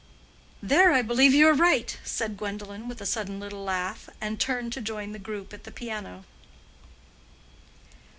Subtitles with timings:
[0.63, 4.73] "There I believe you are right," said Gwendolen, with a sudden little laugh, and turned
[4.73, 6.25] to join the group at the piano.